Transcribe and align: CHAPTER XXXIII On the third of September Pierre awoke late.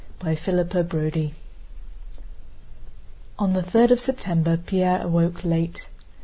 CHAPTER 0.19 0.67
XXXIII 0.79 1.35
On 3.37 3.53
the 3.53 3.61
third 3.61 3.91
of 3.91 4.01
September 4.01 4.57
Pierre 4.57 4.99
awoke 5.03 5.43
late. 5.43 5.85